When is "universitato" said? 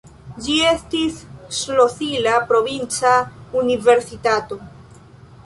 3.63-4.61